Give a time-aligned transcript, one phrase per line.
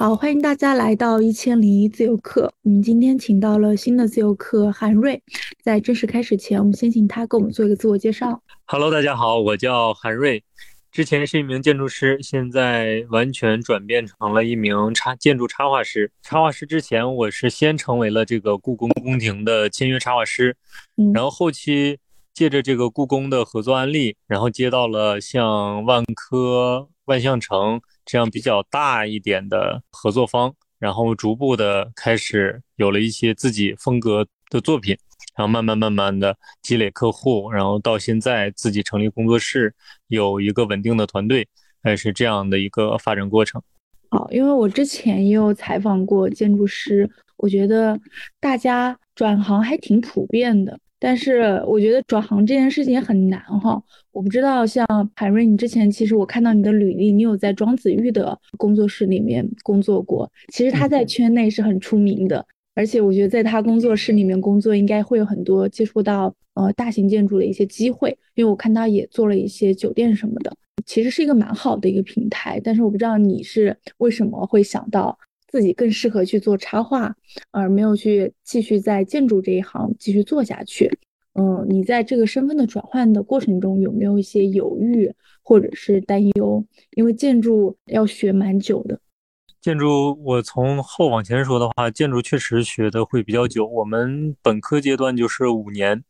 [0.00, 2.50] 好，欢迎大家来到一千零一自由课。
[2.62, 5.22] 我们今天请到了新的自由课韩瑞，
[5.62, 8.42] 在正式开始前，我们先请他给我们做一个自我介绍。
[8.64, 10.42] Hello，大家好，我叫韩瑞，
[10.90, 16.10] 之前是一名建筑师，现在完全转变成了一名插建筑插画师。
[16.22, 20.56] 插画师之前，我是先成为了这个故宫宫廷的签约插画师，
[21.12, 21.98] 然后后期
[22.32, 27.82] 借着这个故宫的合作案例，然后接到了像万科、万象城。
[28.10, 34.98] 这样比较大一点的合作方，然后逐步的开始有了一些自己风格的作品，
[35.36, 39.72] 然后慢慢慢慢的积累客户，然后到现在自己成立工作室，
[40.08, 41.46] 有一个稳定的团队，
[41.84, 43.62] 还是这样的一个发展过程。
[44.08, 47.96] 好，因为我之前也有采访过建筑师，我觉得
[48.40, 50.76] 大家转行还挺普遍的。
[51.00, 70.54] 但是我觉得转行这件事情也很难哈，我不知道像海瑞，你之前其实我看到你的履历，你有在庄子玉的工作室里面工作过，其实他在圈内是很出名的，而且我觉得在他工作室里面工作应该会有很多接触到呃大型建筑的一些机会，因为我看他也做了一些酒店什么的，
[70.84, 75.18] 其实是一个蛮好的一个平台，但是我不知道你是为什么会想到。
[75.50, 77.14] 自己更适合去做插画，
[77.50, 80.90] 而没有去继续在建筑这一行继续做下去。
[81.34, 86.64] 嗯，你在这个身份的转换的过程中有没有一些犹豫或者是担忧？
[86.92, 89.00] 因为建筑要学蛮久的。
[89.60, 93.66] 建筑，我从后往前说的话，建筑确实学的会比较久。
[93.66, 96.02] 我们本科阶段就是五年，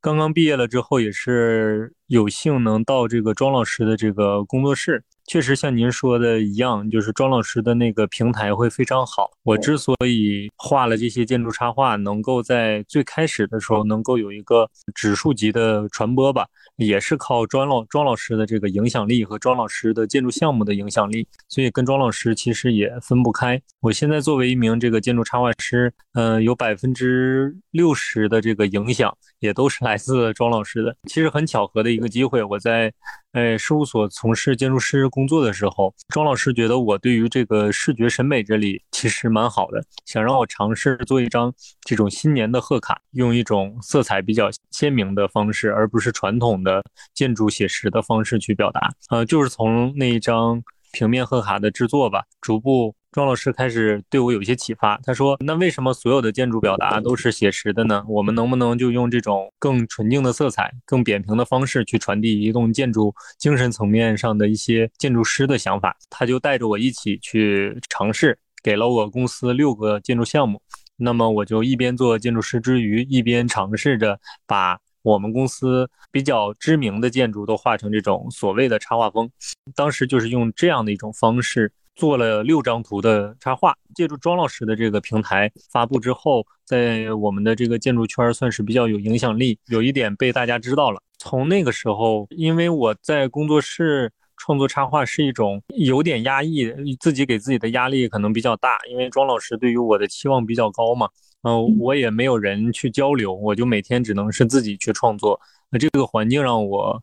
[0.00, 5.02] 刚刚毕业了之后，也是有幸能到这个庄老师的这个工作室。
[5.26, 9.30] 确实像您说的一样，就是庄老师的那个平台会非常好。
[9.42, 21.26] 我之所以画了这些建筑插画，能够在最开始的时候能够有一个指数级的传播吧，也是靠庄老庄老师的这个影响力和庄老师的建筑项目的影响力。
[21.48, 23.60] 所以跟庄老师其实也分不开。
[23.80, 30.94] 我现在作为一名这个建筑插画师，嗯，有百分之六十的这个影响也都是来自庄老师的。
[31.08, 32.92] 其实很巧合的一个机会，我在。
[33.34, 46.80] 哎，事务所从事建筑师工作的时候，庄老师觉得我对于这个视觉审美这里其实蛮好的，想让我尝试做一张这种新年的贺卡，用一种色彩比较鲜明的方式，而不是传统的
[47.12, 48.94] 建筑写实的方式去表达。
[49.10, 50.62] 呃，就是从那一张
[50.92, 52.94] 平面贺卡的制作吧，逐步。
[53.14, 58.04] 庄老师开始对我有一些启发，他说：“那为什么所有的建筑表达都是写实的呢？
[58.08, 70.60] 我们能不能就用这种更纯净的色彩、更扁平的方式去传递一栋建筑精神层面上的一些建筑师的想法？”他就带着我一起去尝试，给了我公司六个建筑项目。
[70.96, 79.30] 那么我就一边做建筑师之余，一边尝试着把我们公司比较知名的建筑都画成这种所谓的插画风。
[79.76, 81.70] 当时就是用这样的一种方式。
[81.94, 91.00] 做了六张图的插画，借助庄老师的这个平台发布之后，在我们的这个建筑圈算是比较有影响力，有一点被大家知道了。
[91.18, 101.08] 从那个时候，因为我在工作室创作插画是一种有点压抑，自己给自己的压力可能比较大，因为庄老师对于我的期望比较高嘛。
[101.42, 105.38] 嗯，我也没有人去交流，我就每天只能是自己去创作。
[105.70, 107.02] 那这个环境让我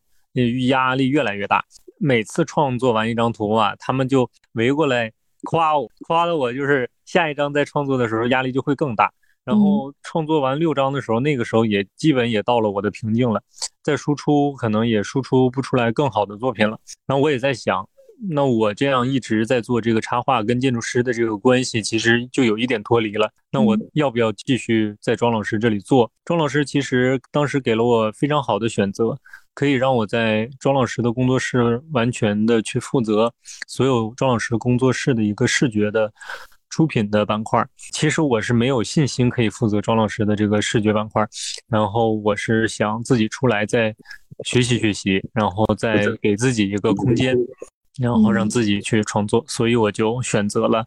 [0.68, 1.64] 压力越来越大。
[2.02, 5.12] 每次创作完一张图啊，他们就围过来
[5.44, 9.12] 夸我，夸的我就是下一张在创作的时候压力就会更大。
[9.44, 13.42] 然后创作完六张的时候，那个时候也基本也到了我的瓶颈了，
[13.84, 16.80] 再输出可能也输出不出来更好的作品了。
[17.08, 17.88] 然后我也在想，
[18.30, 23.32] 那我这样一直在做这个插画，跟建筑师的这个关系其实就有一点脱离了。
[23.52, 26.12] 那我要不要继续在庄老师这里做？
[26.24, 29.18] 庄老师其实当时给了我非常好的选择。
[29.62, 33.32] 可以让我在庄老师的工作室完全的去负责
[33.68, 36.12] 所有庄老师工作室的一个视觉的
[36.72, 37.64] 出品的板块。
[37.92, 41.24] 其实我是没有信心可以负责庄老师的这个视觉板块，
[41.68, 43.96] 然后我是想自己出来再
[44.44, 47.38] 学习学习，然后再给自己一个空间，
[48.00, 49.46] 然后让自己去创作。
[49.48, 50.84] 所以我就选择了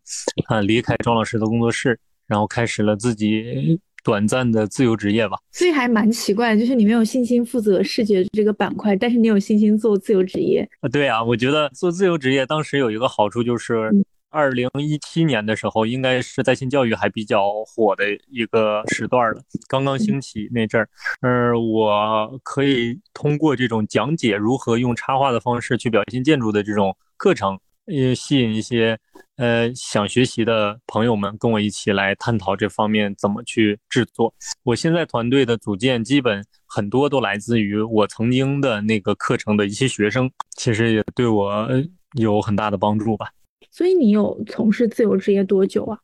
[0.46, 1.96] 啊离开庄老师的工作室，
[2.26, 3.80] 然后开始了自己。
[4.04, 10.88] 短暂的自由职业吧，所以还蛮奇怪，就是你没有信心负责视觉这个板块，但是你有信心做自由职业啊？
[10.90, 13.90] 对啊，我觉得做自由职业当时有一个好处，就是
[14.28, 20.88] 二零一七年的时候，应该是在线教育还比较火的一个时段了，刚刚兴起那阵儿，
[21.22, 27.58] 嗯，我可以通过这种讲解如何用插画的方式去表现建筑的这种课程。
[27.86, 28.98] 也吸引一些
[29.36, 34.32] 呃想学习的朋友们跟我一起来探讨这方面怎么去制作。
[34.62, 41.68] 我现在团队的组建基本很多都来自于我曾经的那个课程的一些学生，其实也对我
[42.14, 43.30] 有很大的帮助吧。
[43.70, 45.98] 所以你有从事自由职业多久啊？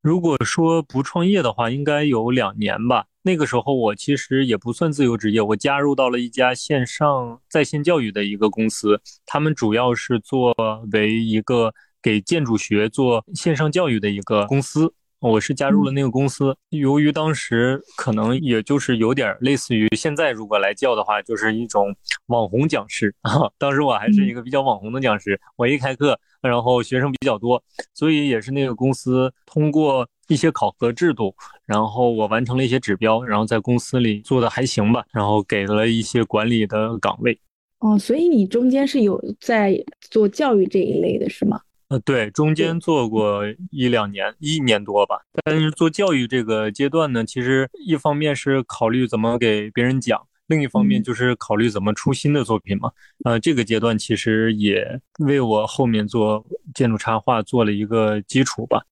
[0.00, 3.06] 如果说不创业的话，应该有两年吧。
[3.24, 10.52] 那个时候我其实也不算自由职业，我加入到了一家线上在线教育的一个公司，他们主要是作
[10.92, 11.72] 为一个
[12.02, 14.92] 给建筑学做线上教育的一个公司。
[15.20, 21.94] 我是加入了那个公司，由于当时可能也就是有点类似于现在如果来叫的话，就是一种
[22.26, 23.48] 网红讲师啊。
[23.56, 27.62] 当时我还是一个比较网红的讲师，我一开课，然后学生比较多，
[27.94, 31.34] 所以也是那个公司通过一些考核制度，
[31.66, 37.38] 然后我完成了一些指标，然后在公司里做的还行吧，然后给了一些管理的岗位。
[37.80, 41.60] 哦，所以你中间是有在做教育这一类的是吗？
[41.88, 45.20] 呃，对，中间做过一两年，一年多吧。
[45.44, 52.90] 但是做教育这个阶段呢，其实一方面是考虑怎么给别人讲，另一方面就是考虑怎么出新的作品嘛。
[53.24, 56.42] 呃，这个阶段其实也为我后面做
[56.72, 58.82] 建筑插画做了一个基础吧。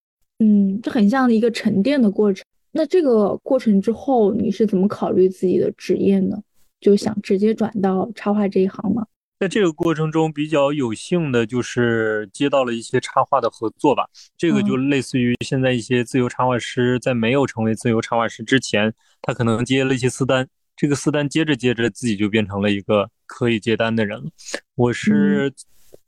[0.41, 2.45] 嗯，这很像一个沉淀的过程。
[2.73, 6.37] 那这个过程之后，你是怎么考虑自己的职业呢？
[6.81, 9.07] 就想直接转到插画这一行吗？
[9.39, 14.07] 在这个过程中，比较有幸的就是接到了一些插画的合作吧。
[14.37, 20.47] 这个就类似于现在一些自由插画师在没有成为自由插画师之前，他可能接了一些私单，
[20.77, 24.31] 这个私单接着接着自己就变成了一个可以接单的人了。
[24.75, 25.53] 我是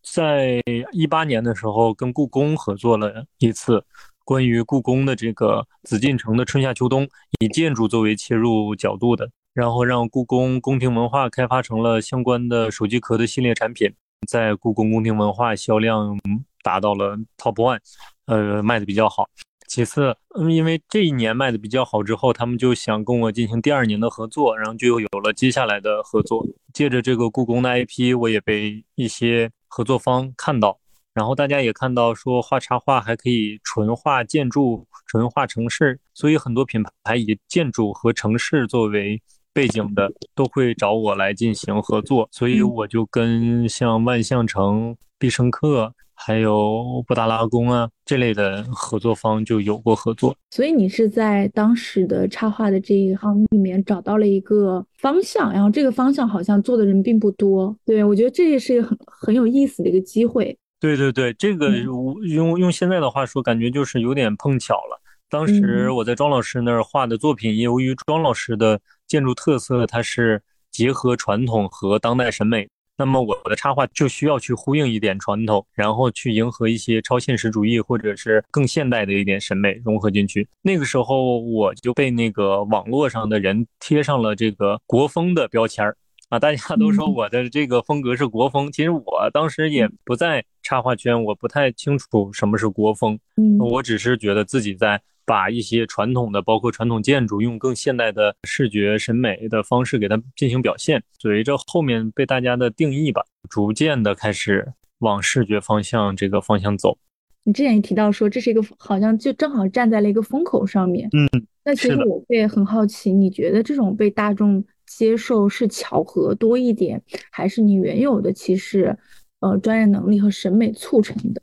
[0.03, 0.63] 在
[0.93, 3.83] 一八年的时候跟故宫合作了一次，
[4.25, 7.09] 关于故宫的这个紫禁城的春夏秋冬，
[7.41, 9.31] 以建筑作为切入角度的。
[9.55, 13.93] 然后让故宫宫廷文化开发成了相关的手机壳的系列产品，
[14.27, 16.19] 在故宫宫廷文化销量
[16.63, 17.79] 达到了 top one，
[18.25, 19.29] 呃，卖的比较好。
[19.69, 26.47] 其次，嗯，因为这一年卖的比较好之后，他们就想跟我进行第二年的合作，然后就有了接下来的合作。
[26.73, 30.79] 借着这个故宫的 IP，我也被一些合作方看到，
[31.15, 39.21] 然后大家也看到说画插画还可以纯画建筑、纯画城市，所以很多品牌以建筑和城市作为
[39.53, 50.35] 背景的都会找我来进行合作，所以我就跟像万象城、必胜客，还有布达拉宫啊这类的合作方就有过合作。
[50.51, 57.77] 所以你是在当时的插画的这一行里面找到了一个方向，然后这个方向好像做的人并不多。
[57.85, 60.57] 对我觉得这也是一个很很有意思的一个机会。
[60.83, 65.01] 对对对，这个用用现在的话说，感觉就是有点碰巧了。
[65.31, 70.43] 当时我在庄老师那儿画的作品，由于庄老师的建筑特色，它是
[70.73, 80.49] 结合传统和当代审美，那么我的插画就需要去呼应一点传统，然后去迎合一些超现实主义或者是更现代的一点审美融合进去。
[80.63, 85.97] 那个时候我就被那个网络上的人贴上了这个国风的标签儿
[86.33, 93.19] 啊，大家都说我的这个风格是国风，其实我当时也不在插画圈，我不太清楚什么是国风，
[93.61, 95.01] 我只是觉得自己在。
[95.25, 101.01] 把一些传统的，包括传统建筑，用更现代的视觉审美的方式给它进行表现。
[101.17, 106.99] 随着后面被大家的定义吧，逐渐的开始往视觉方向这个方向走。
[107.45, 111.09] 你之前也提到说，这是一个好像就正好站在了一个风口上面。
[111.13, 111.29] 嗯，
[111.65, 114.63] 那其实我会很好奇，你觉得这种被大众
[114.97, 118.97] 接受是巧合多一点，还是你原有的其实
[119.41, 121.43] 呃专业能力和审美促成的？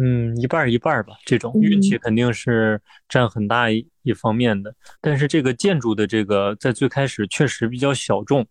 [0.00, 1.14] 嗯，一半儿一半儿吧。
[1.24, 8.46] 这种运气肯定是占很大一一方面的，但是这个建筑的这个在最开始确实比较小众。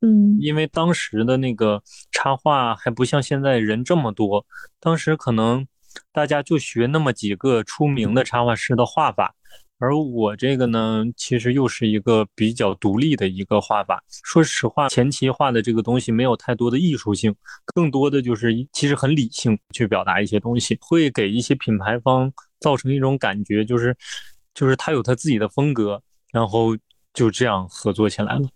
[0.00, 4.44] 嗯，因为当时的那个插画还不像现在人这么多，
[4.80, 5.66] 当时可能
[6.12, 9.34] 大家就学那么几个出名的插画师的画法。
[9.82, 14.00] 而我这个呢，其实又是一个比较独立的一个画法。
[14.22, 17.34] 说实话，前期画的这个东西没有太多的艺术性，
[17.74, 23.92] 更多的就是其实很理性去表达一些东西，会给一些品牌方造成一种感觉，就是
[24.54, 26.76] 就是他有他自己的风格，然后
[27.12, 28.48] 就这样合作起来了。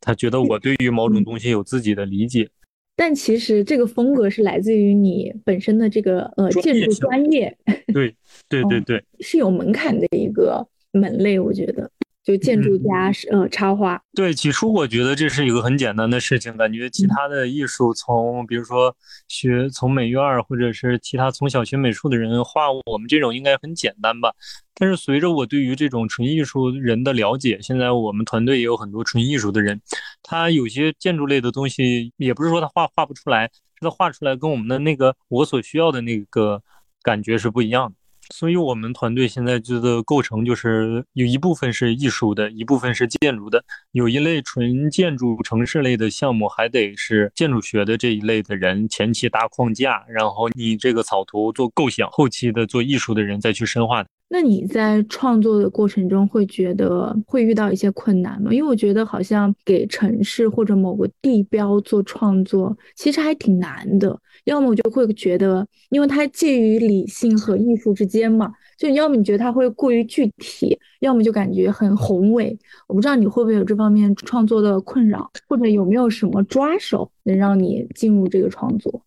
[0.00, 2.50] 他觉得我对于某种东西有自己的理解，
[2.94, 7.56] 但其实这个风格是来自于你本身的这个呃建筑专业。
[7.92, 8.14] 对
[8.48, 10.66] 对对对，是有门槛的一个。
[10.94, 11.90] 门类，我觉得
[12.24, 14.00] 就建筑家是呃插画。
[14.14, 18.94] 对，起初我觉得这是一个很简单的事情，感觉其他的艺术，从比如说
[19.26, 24.32] 学从美院或者是其他从小学美术的人画我们这种应该很简单吧。
[24.74, 29.80] 但是随着我对于这种纯艺术人的了解，现在我们团队也有很多纯艺术的人，
[30.22, 36.62] 他有些建筑类的东西，也不是说他画画不出来，是他画出来跟我们的那个我所需要的那个
[37.02, 37.96] 感觉是不一样的。
[38.32, 43.62] 所以我们团队现在就的构成就是有一部分是艺术的，一部分是建筑的。
[43.92, 54.04] 有一类纯建筑城市类的项目，还得是建筑学的这一类的人前期搭框架，然后你这个草图做构想，后期的做艺术的人再去深化。
[54.34, 58.50] 那你在创作的过程中会觉得会遇到一些困难吗？
[58.50, 64.18] 因为我觉得好像给城市或者某个地标做创作，其实还挺难的。
[64.44, 72.58] 要么我就会觉得，因为它介于理性和艺术之间嘛，就要么你觉得它会过于具体，要么就感觉很宏伟。
[72.88, 79.02] 我不知道你会不会有这方面创作的困扰，或者有没有什么抓手能让你进入这个创作？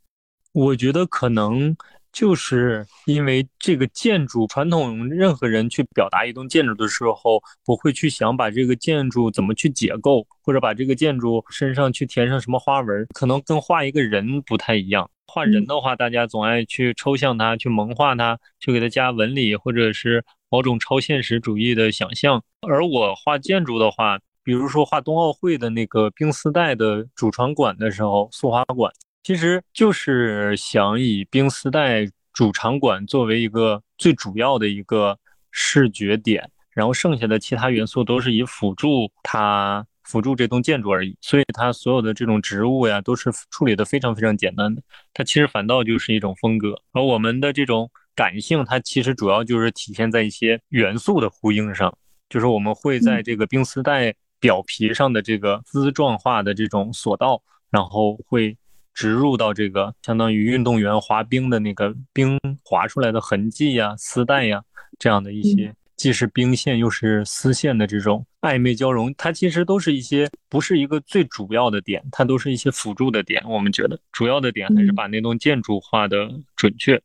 [0.54, 1.76] 我觉得可能。
[2.16, 15.12] 就是因为这个建筑传统，任何人去表达一栋建筑的时候，不会去想把这个建筑怎么去解构，或者把这个建筑身上去填上什么花纹，可能跟画一个人不太一样。
[15.28, 22.42] 画人的话，大家总爱去抽象它，去萌化它，去给它加纹理，或者是某种超现实主义的想象。
[22.62, 28.90] 而我画建筑的话，比如说画冬奥会的那个冰丝带的主场馆的时候，速滑馆。
[29.26, 35.18] 其实就是想以冰丝带主场馆作为一个最主要的一个
[35.50, 41.18] 视觉点，然后剩下的其他元素都是以辅助它辅助这栋建筑而已。
[41.22, 44.80] 所以它所有的这种植物呀，都是处理的非常非常简单的。
[45.12, 46.80] 它其实反倒就是一种风格。
[46.92, 51.98] 而我们的这种感性，它其实主要就是体现在一些元素的呼应上，
[52.30, 57.42] 就是我们会在这个冰丝带表皮上的这个丝状化的这种索道，
[57.72, 58.56] 然后会。
[58.96, 64.64] 植入到这个相当于运动员滑冰的那个冰滑出来的痕迹呀、丝带呀，
[64.98, 73.44] 这样的一些既是冰线又是丝线的这种暧昧交融，它其实都是一些不是一个最主要的点，它都是一些辅助的点。
[73.48, 77.00] 我们觉得主要的点还是把那栋建筑画的准确。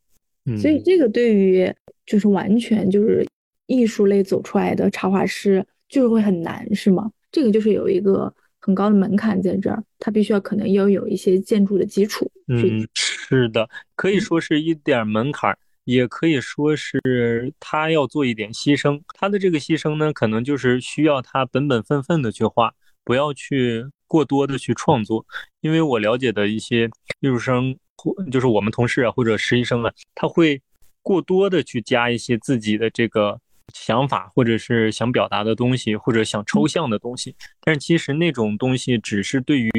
[0.45, 1.71] 嗯所以这个对于
[2.05, 3.27] 就是完全就是
[3.67, 7.11] 艺术类走出来的插画师就是会很难，是吗？
[7.31, 8.33] 这个就是有一个。
[8.63, 12.31] 很高的门槛在这儿，它必须要可能要有一些建筑的基础。
[12.47, 19.01] 嗯，是的，可以说是一点门槛，也可以说是他要做一点牺牲。
[19.15, 22.71] 他的这个牺牲呢，可能就是需要他本本分分的去画，
[23.03, 25.25] 不要去过多的去创作。
[25.61, 26.87] 因为我了解的一些
[27.19, 30.61] 艺术生，或就是我们同事啊，或者实习生啊，他会
[31.01, 33.39] 过多的去加一些自己的这个。
[33.73, 39.71] 想法，或者是想表达的东西，或者想抽象的东西，但是其实那种东西只是对于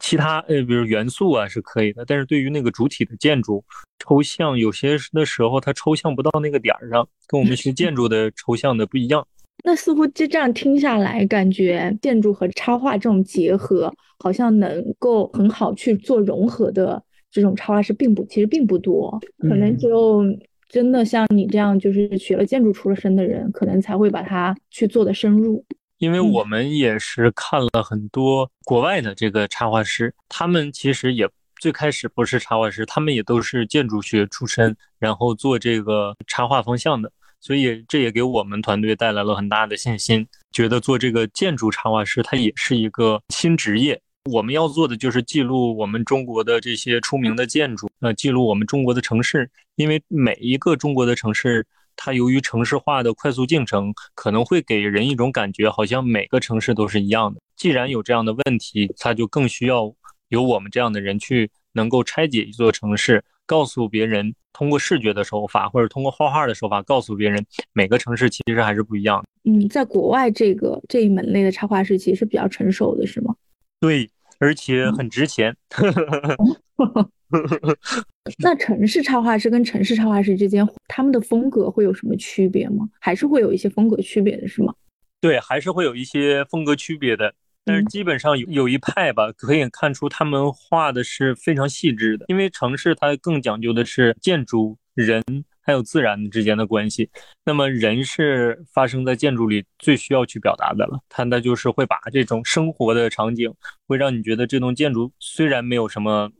[0.00, 3.64] 其他呃，比如元素啊是可以的，但是对于那个主体的建筑
[3.98, 9.26] 抽象，有些的时候它抽象不到那个点儿上，跟我们学建筑的抽象的不一样。
[9.64, 17.00] 那似乎就这样听下来，感觉建筑和插画这种结合，好像能够很好去做融合的
[17.30, 20.24] 这种插画师并不，其实并不多，可能就。
[20.72, 25.62] 真的像你这样，就是学了建筑出了身的人，可能才会把它去做的深入。
[25.98, 31.28] 因为我们也是看了很多国外的这个插画师，他们其实也
[31.60, 44.00] 最开始不是插画师，他们也都是建筑学出身，然后做这个插画方向的，所以这也给我们团队带来了很大的信心，觉得做这个建筑插画师，他也是一个新职业。
[44.30, 49.50] 我们要做的就是记录我们中国的这些出名的建筑，呃，记录我们中国的城市。
[49.74, 57.40] 因为每一个中国的城市，它由于城市化的快速进程，可能会给人一种感觉，好像每个城市都是一样的。
[57.56, 59.92] 既然有这样的问题，它就更需要
[60.28, 69.50] 有我们这样的人去能够拆解一座城市，告诉别人，通过视觉的手法或者通过画画的手法，告诉别人每个城市其实还是不一样的。
[69.50, 73.34] 嗯，在国外，这个这一门类的插画师其实是比较成熟的，是吗？
[73.82, 74.08] 对，
[74.38, 75.56] 而且很值钱。
[78.38, 82.88] 那城市插画师跟城市插画师之间，他们的风格会有什么区别吗？
[83.00, 84.72] 还是会有一些风格区别的是吗？
[85.20, 87.34] 对，还是会有一些风格区别的。
[87.64, 95.20] 但是基本上有有一派吧，可以看出他们画的是非常细致的，因为城市它更讲究的是建筑、人。
[95.62, 97.08] 还有自然之间的关系，
[97.44, 100.98] 那么人是发生在建筑里最需要去表达的了。
[101.08, 103.52] 它那就是会把这种生活的场景，
[103.86, 106.30] 会让你觉得这栋建筑虽然没有什么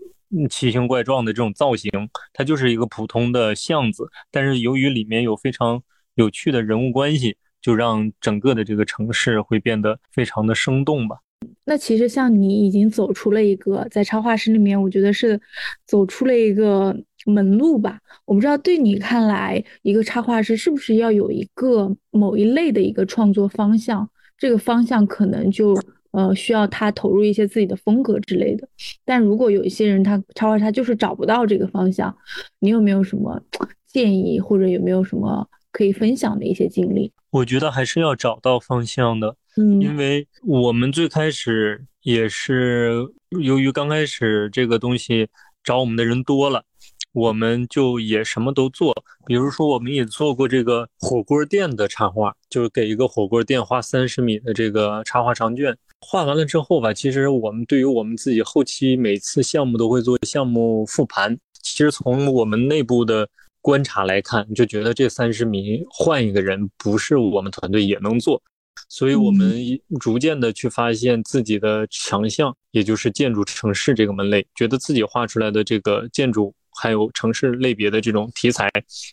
[0.51, 1.91] 奇形怪状的这种造型，
[2.33, 5.83] 它就是一个普通的巷子，但是由于里面有非常
[6.15, 11.19] 有趣的人物关系，就让整个的这个城市会变得非常的生动吧。
[11.65, 15.41] 那其实像你已经走出了一个在插画师里面，我觉得是
[15.87, 17.99] 走出了一个门路吧。
[18.25, 24.09] 我不知道对你看来，一个插画师是不是要有一个某一类的一个创作方向？
[24.39, 25.79] 这个方向可能就
[26.11, 28.69] 呃，需要他投入一些自己的风格之类的。
[29.05, 32.15] 但如果有一些人他插画他就是找不到这个方向，
[32.59, 33.41] 你有没有什么
[33.87, 37.13] 建议，或者有没有什么可以分享的一些经历？
[37.31, 43.07] 我觉得还是要找到方向的，嗯，因为我们最开始也是
[43.41, 45.29] 由于刚开始这个东西
[45.63, 46.65] 找我们的人多了。
[47.13, 48.95] 我们就也什么都做，
[49.27, 55.77] 比如说我们也做过这个火锅店的插画，就是给一个火锅店画三十米的这个插画长卷。
[56.01, 61.39] 画完了之后吧，其实我们对于我们自己后期每次项目都会做项目复盘。
[61.63, 63.29] 其实从我们内部的
[63.61, 68.43] 观察来看，就觉得这三十米换一个人不是我们团队也能做，
[68.89, 69.55] 所以我们
[70.01, 76.53] 逐渐的去发现自己的强项，也就是建筑城市这个门类，觉得自己画出来的这个建筑。
[76.81, 78.71] 还有城市类别的这种题材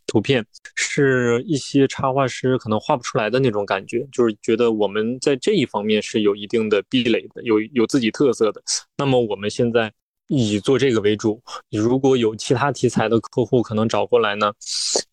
[0.07, 8.61] 图片，是一些插画师可能画不出来的那种感觉，就是觉得我们在这一方面是有一定的壁垒的，有有自己特色的。
[8.97, 9.91] 那么我们现在
[10.27, 14.51] 以做这个为主，如果有其他题材的客户可能找过来呢，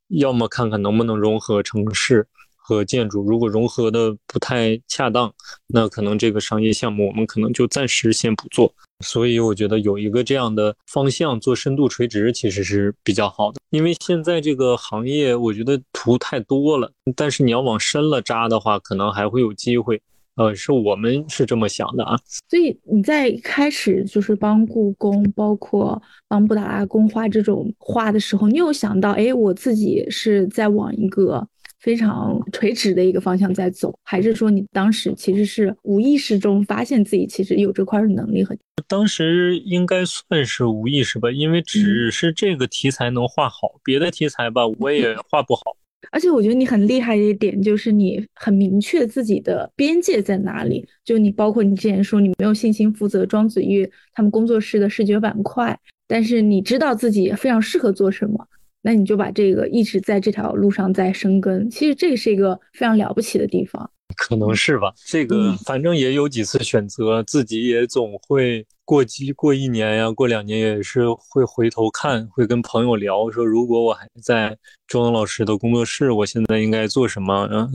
[0.09, 2.26] 要么看看能不能融合城市。
[2.69, 5.33] 和建筑如果融合的不太恰当，
[5.69, 8.75] 那可能这个商业项目我们可能就暂时先不做。
[9.05, 20.00] 所以我觉得有一个这样的方向做深度垂直其实是比较好的，因为现在这个行业我觉得图太多了，但是你要往深了扎的话，可能还会有机会。
[20.37, 22.15] 呃，是我们是这么想的啊。
[22.50, 31.47] 所以你在开始就是帮故宫，包括帮布达拉宫画这种画的时候，你有想到，哎，我自己是在往一个。
[31.78, 38.56] 非常垂直的一个方向在走，还是说你当时其实是无意识中发现自己其实有这块的能力和？
[38.88, 45.62] 当时应该算是无意识吧，因为只是这个题材能画好，别的题材吧我也画不好。
[46.12, 58.47] 而且我觉得你很厉害的一点就是你很明确自己的边界在哪里，就你包括你之前说你没有信心负责庄子玉他们工作室的视觉板块，但是你知道自己非常适合做什么。
[58.87, 63.90] 那你就把这个一直在这条路上在生根，其实这是一个非常了不起的地方。
[64.17, 68.66] 可能是吧，这个反正也有几次选择，自己也总会。
[68.87, 77.49] 过几过一年呀，过两年也是会回头看，会跟朋友聊说，如果我还在周文老师的工作室，我现在应该做什么？
[77.51, 77.69] 嗯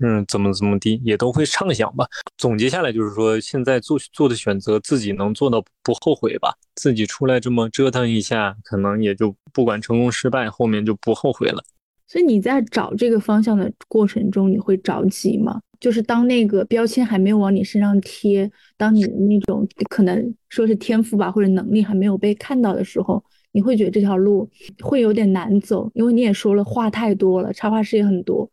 [0.00, 2.06] 嗯，怎么怎么地，也都会畅想吧。
[2.36, 6.54] 总结下来就是说，现在做做的选择，自己能做到不后悔吧？
[6.74, 11.64] 自己出来这么折腾一下，可能也就不管成功失败，后面就不后悔了。
[12.06, 15.62] 所以你在找这个方向的过程中，你会着急吗？
[15.80, 24.48] 就是当那个标签还没有往你身上贴，当你的那种可能说是天赋吧或者能力还没有被看到的时候，你会觉得这条路
[24.80, 28.50] 会有点难走，因为你也说了话太多了，插画师也很多。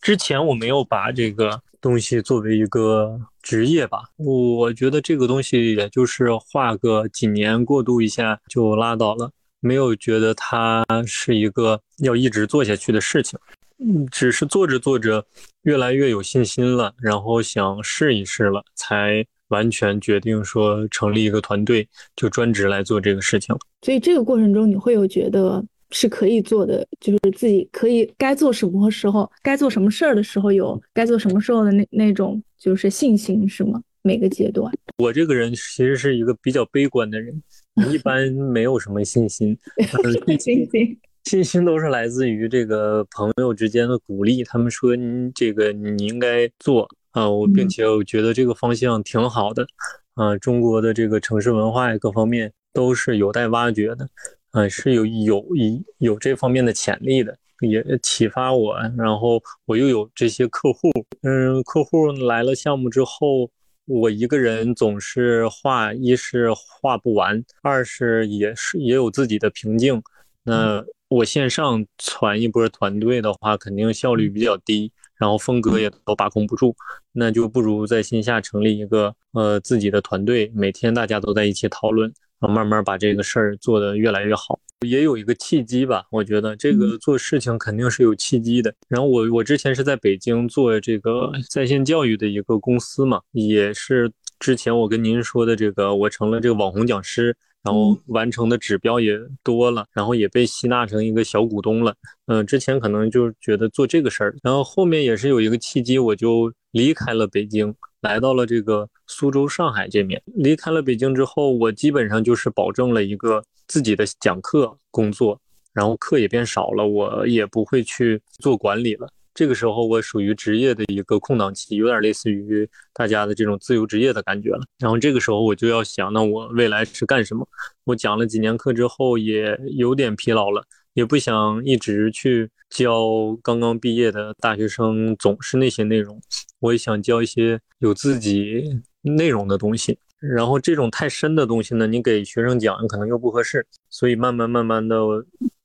[0.00, 13.38] 之前我没有把这个东西作为一个职业吧，我觉得这个东西也就是画个几年过渡一下就拉倒了，没有觉得它是一个要一直做下去的事情。
[13.78, 15.24] 嗯，只是做着做着，
[15.62, 21.86] 越来越有信心了，然后想试一试了，才完全决定说成立一个团队，
[22.16, 23.54] 就专职来做这个事情。
[23.82, 33.80] 所以这个过程中，你会有觉得是可以做的，就是自己可以该做什么时候，该做什么事儿的时候，有该做什么时候的那那种就是信心，是吗？
[34.02, 37.42] 每个阶段，我这个人其实是一个比较悲观的人，
[37.90, 39.58] 一般没有什么信心，
[40.38, 40.98] 信心。
[41.26, 49.66] 信心都是来自于这个朋友之间的鼓励，他们说你这个你应该做啊，我并且我觉得这个方向挺好的，
[50.14, 54.08] 啊，中国的这个城市文化各方面都是有待挖掘的，
[54.52, 63.50] 啊，是有有有有这方面的潜力的，也启发我，然后我又有这些客户，嗯，客户来了项目之后，
[63.86, 70.00] 我一个人总是画，一是画不完，二是也是也有自己的瓶颈，
[70.44, 70.86] 那。
[71.08, 76.74] 我线上传一波团队的话，肯定效率比较低，然后风格也都把控不住，
[77.12, 84.58] 那就不如在线下成立一个呃自己的团队，每天大家都在一起讨论，然后慢慢把这个事儿做得越来越好。
[84.84, 88.74] 也有一个契机吧，我觉得这个做事情肯定是有契机的。
[88.88, 97.36] 然后我我之前是在北京做这个在线教育的一个公司嘛，也是之前我跟您说的这个，我成了这个网红讲师。
[97.66, 101.92] 然后完成的指标也多了，然后也被吸纳成一个小股东了。
[102.26, 110.22] 嗯，之前可能就觉得做这个事儿，然后后面也是有一个契机，我就离开了北京，来到了这个苏州、上海这面。
[110.26, 115.40] 离开了北京之后，我基本上就是保证了一个自己的讲课工作，
[115.72, 119.08] 然后课也变少了，我也不会去做管理了。
[119.36, 124.60] 这个时候我属于职业的一个空档期，有点类似于大家的这种自由职业的感觉了。
[124.78, 127.46] 然后这个时候我就要想，那我未来是干什么？
[127.84, 136.18] 我讲了几年课之后，也有点疲劳了，也不想一直去教刚刚毕业的大学生，总是那些内容。
[136.60, 138.64] 我也想教一些有自己
[139.02, 139.98] 内容的东西。
[140.18, 144.96] 然后这种太深的东西呢，你给学生讲可能又不合适，所以慢慢慢慢的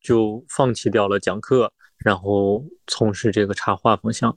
[0.02, 1.72] 就放弃掉了讲课，
[2.04, 4.36] 然后从事这个插画方向。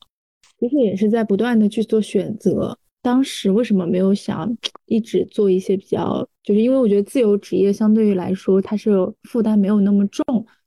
[0.58, 2.78] 其实也是在不断的去做选择。
[3.02, 8.90] 当时为什么没有想一直做一些比较，就是因为我觉得自由职业相对于来说，它是
[9.24, 10.24] 负担没有那么重。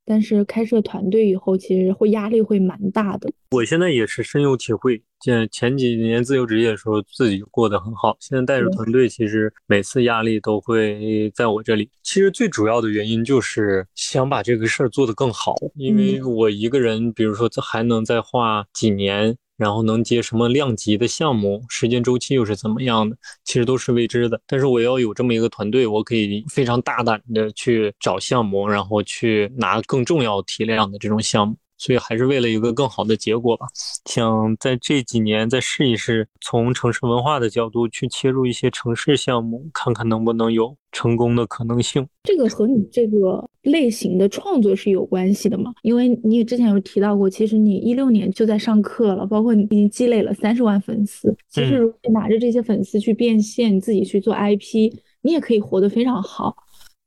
[0.10, 3.30] 但是开设团队以后，其实会压力会蛮大的。
[3.52, 5.04] 我现在也是深有体会。
[5.20, 8.16] 前前几年自由职业的时候，自己过得很好。
[8.22, 11.90] 现在带着团队，其实每次压力都会在我这里。
[12.04, 19.36] 其实最主要的原因就是想把这个事儿做得更好，因为我一个人，比如说还能再画几年。
[19.58, 24.40] 然后能接什么量级的项目，时间周期又是怎么样的，其实都是未知的。
[24.48, 31.58] 但是我要有这么一个团队，我可以非常大胆的去找项目，然后去拿更重要体量的这种项目。
[31.78, 33.68] 所以还是为了一个更好的结果吧，
[34.06, 42.08] 想在这几年再试一试，从城市文化的角度去切入一些城市项目，看看能不能有成功的可能性。
[42.24, 45.74] 这个和你这个类型的创作是有关系的吗？
[45.84, 51.36] 因为你也之前有提到过，其实你一六年就在上课了，包括你已经积累了三十万粉丝。
[51.50, 56.56] 其实如果你拿着这些粉丝去变现，你自己去做 IP，你也可以活得非常好。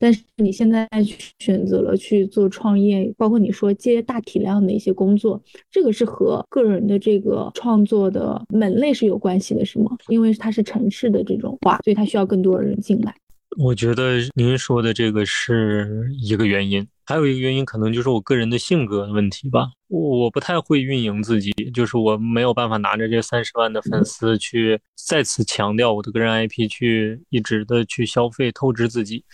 [0.01, 0.89] 但是你现在
[1.39, 9.91] 选择了去做创业，包括你说接大体量的一些工作，这个是和个人的这个创作的门类是有关系的，是吗？
[10.09, 13.15] 因为它是城市的这种化，所以它需要更多人进来。
[13.59, 19.69] 我觉得您说的这个是一个原因，还有一个原因可能就是我个人的性格问题吧。
[19.89, 29.25] 我我不太会运营自己，就是我没有办法拿着这三十万的粉丝去再次强调我的个人 IP，去一直的去消费透支自己。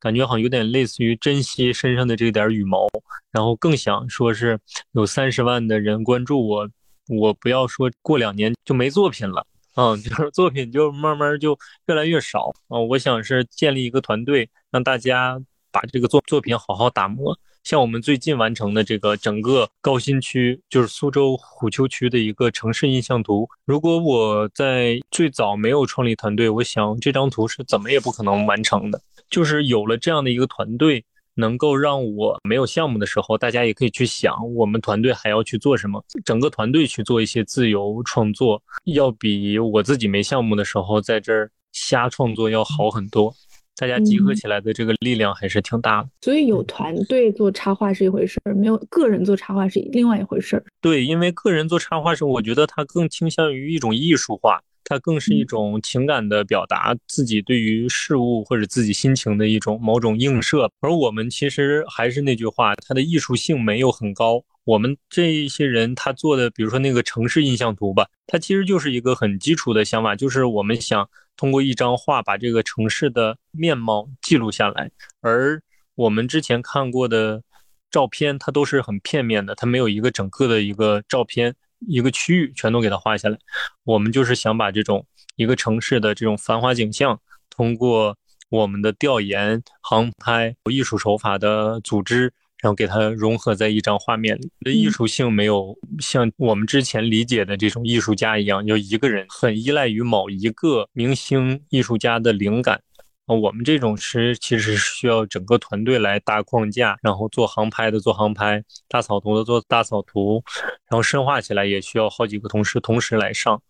[0.00, 2.88] 感觉好像有点类似于珍惜身上的这点羽毛，
[3.30, 4.58] 然后更想说是
[4.92, 6.68] 有三十万的人关注我，
[7.08, 12.78] 我不要说过两年就没作品了，嗯， 就是作品就慢慢就越来越少啊。
[12.78, 17.38] 我想是建立一个团队，让大家把这个作作品好好打磨。
[17.62, 23.48] 像我们最近完成的这个整个高新区，就是苏州虎丘区的一个城市印象图。
[23.64, 29.00] 如果我在最早没有创立团队，我想这张图是怎么也不可能完成的。
[29.34, 36.00] 就是有了这样的一个团队，能够让我没有项目的时候，大家也可以去想，我们团队还要去做什么。
[36.24, 43.34] 整个团队去做一些自由创作，要比我自己没项目的时候在这儿瞎创作要好很多。
[43.76, 46.08] 大家集合起来的这个力量还是挺大的。
[46.20, 50.64] 所以有团队做插画是一回事儿，没有个人做插画是另外一回事儿。
[50.80, 54.62] 对，因为个人做插画是，我觉得它更倾向于一种艺术化。
[54.84, 60.70] 它更是一种情感的表达，自己对于事物或者自己心情的一种某种映射。
[60.80, 64.44] 而我们其实还是那句话，它的艺术性没有很高。
[64.64, 74.90] 我们这些人他做的，比如说那个城市印象图吧，它其实就是一个很基础的想法，就是我们想通过一张画把这个城市的面貌记录下来。
[75.20, 75.60] 而
[75.94, 77.42] 我们之前看过的
[77.90, 81.54] 照片，它都是很片面的，它没有一个整个的一个照片。
[81.88, 83.38] 一个区域全都给它画下来，
[83.84, 87.20] 我们就是想把这种一个城市的这种繁华景象，
[87.50, 88.16] 通过
[88.50, 94.50] 我们的调研、航拍、艺术手法的组织，然后给它融合在一张画面里。
[94.60, 102.80] 的艺术性没有像我们之前理解的这种艺术家一样，就一个人很依赖于某一个明星艺术家的灵感。
[103.26, 110.42] 啊，我们这种是其实是需要整个团队来搭框架，然后做航拍的做航拍，大草图的做大草图，
[110.90, 113.62] 然后深化起来也需要好几个同事同时来上。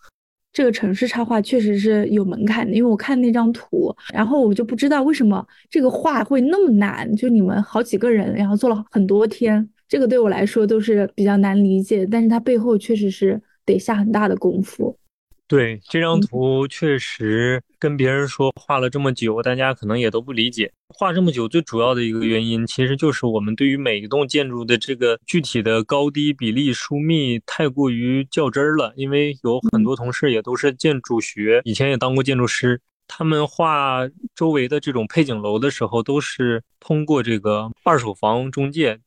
[0.53, 14.97] 这个城市插画确实是有门槛的，因为我看那张图，然后我就不知道为什么这个画会那么难，就你们好几个人，然后做了很多天，这个对我来说都是比较难理解，但是它背后确实是得下很大的功夫。
[15.47, 20.73] 对这张图，确实跟别人说画了这么久，大家可能也都不理解。
[20.89, 28.95] 画这么久，最主要的一个原因，其实就是我们对于每一栋建筑的这个具体的高低比例、疏密太过于较真儿了。
[28.97, 38.99] 因为有很多同事也都是建筑学，以前也当过建筑师，他们画周围的这种配景楼的时候，都是通过这个二手房中介，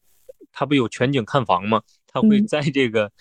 [0.52, 1.82] 他不有全景看房吗？
[2.06, 3.12] 他会在这个。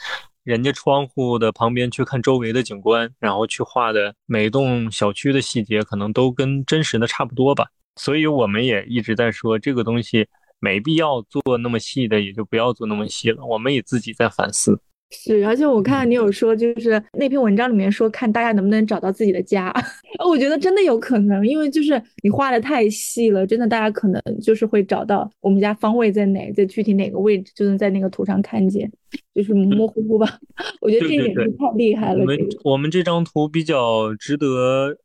[0.47, 7.67] 人家窗户的旁边去看周围的景观，然后去画的每栋小区的细节，可能都跟真实的差不多吧。
[7.97, 10.29] 所以我们也一直在说，这个东西
[10.61, 13.45] 没必要做那么细的，也就不要做那么细了。
[13.45, 14.81] 我们也自己在反思。
[15.11, 19.73] 是，而且我看你有说，就是那篇文章里面说，看大家能不能找到自己的家。
[20.29, 28.91] 我觉得真的有可能，因为就是你画的太细了，真的大家可能就是会找到我们家方位在哪，在具体哪个位置，就能在那个图上看见，
[29.33, 30.39] 就是模模糊糊吧。
[30.81, 32.21] 我觉得这一点就太厉害了。
[32.21, 34.97] 我们我们这张图比较值得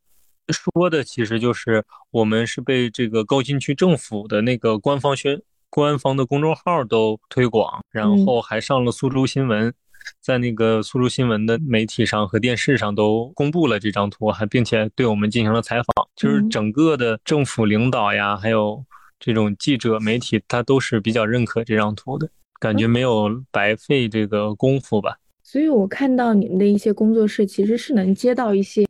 [0.48, 9.72] 说的，其实就是我们是被这个高新区政府的那个官方宣官方的公众号都推广，然后还上了苏州新闻。
[10.20, 16.08] 在那个苏州新闻的媒体上和电视上都公布了这张图，还并且对我们进行了采访。
[16.14, 18.84] 就是整个的政府领导呀，还有
[19.18, 22.28] 这种记者媒体，他都是比较认可这张图的，
[22.60, 25.16] 感觉没有白费这个功夫吧。
[25.42, 28.84] 所以我看到你们的一些工作室其实是能接到一些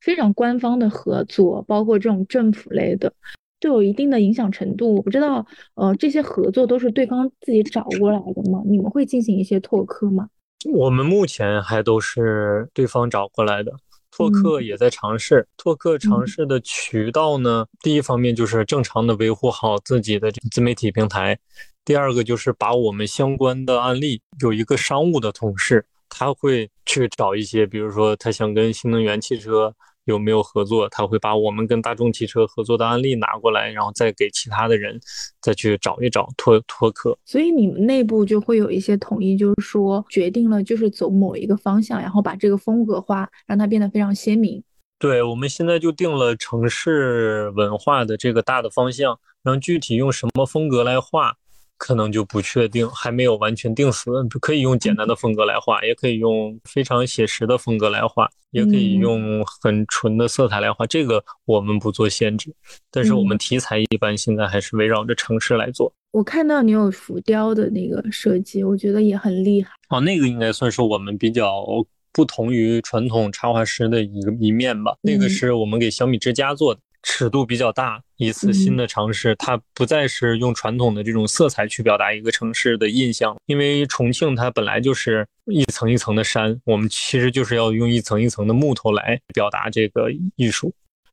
[0.00, 3.12] 非常官方的合作，包括这种政府类的，
[3.60, 4.94] 都有一定的影响程度。
[4.94, 8.62] 我不知道，呃，这些合作都是对方自己找过来的吗？
[8.66, 10.28] 你们会进行一些拓客吗？
[10.64, 13.72] 我们目前还都是对方找过来的，
[14.10, 15.46] 拓客也在尝试。
[15.56, 21.38] 拓客尝试的渠道呢，第一方面就是正常的维护好自己的自媒体平台，
[21.84, 29.74] 第二个就是把我们相关的案例，有一个商务的同事，他会去找一些，比如说他想跟新能源汽车。
[30.04, 30.88] 有没有合作？
[30.88, 34.98] 他会把我们跟大众汽车合作的案例拿过来，然后再给其他的人
[35.40, 37.16] 再去找一找拓拓客。
[37.24, 44.62] 所以你们内部就会有一些统一，就是说决定了就是走某一个方向，然后把这个风格化，让它变得非常鲜明。
[44.98, 51.36] 对，我们现在就定了城市文化的这个大的方向，然后具体用什么风格来画。
[51.80, 54.10] 可能就不确定，还没有完全定死。
[54.38, 60.86] 可以用简单的风格来画，也可以用非常写实的风格来画，也可以用很纯的色彩来画。
[60.86, 62.54] 这个我们不做限制，
[62.90, 65.90] 但是我们题材一般现在还是围绕着城市来做。
[66.10, 69.70] 我看到你有浮雕的那个设计，我觉得也很厉害。
[69.88, 71.64] 哦，那个应该算是我们比较
[72.12, 74.94] 不同于传统插画师的一个一面吧。
[75.00, 76.80] 那个是我们给小米之家做的。
[77.02, 90.72] 尺度比较大，一次新的尝试，它不再是用传统的这种色彩去表达一个城市的印象，因为重庆它本来就是一层一层的山，我们其实就是要用一层一层的木头来表达这个艺术。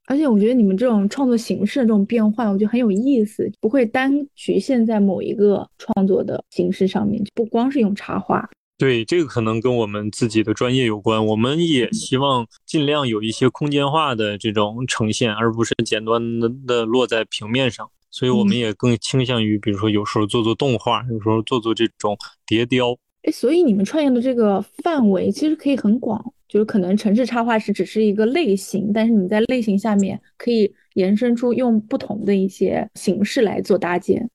[0.09, 8.49] 而且我觉得你们这种创作形式的这种变换，我觉得很有意思，不会单局限在某一个创作的形式上面，不光是用插画。
[8.77, 11.25] 对，这个可能跟我们自己的专业有关。
[11.25, 17.89] 我们也希望尽量有一些空间化的这种呈现，而不是简单的的落在平面上。
[18.11, 22.95] 所以我们也更倾向于，比如说有时候做做动画，有时候做做这种叠雕。
[23.23, 34.29] 哎，所以你们创业的这个范围其实可以很广，就是可能城市插画师只是一个类型，但是你在类型下面可以延伸出用不同的一些形式来做搭建。